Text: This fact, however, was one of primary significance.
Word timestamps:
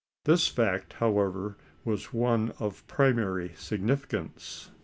This 0.23 0.47
fact, 0.47 0.93
however, 0.93 1.57
was 1.85 2.11
one 2.11 2.53
of 2.57 2.83
primary 2.87 3.51
significance. 3.55 4.71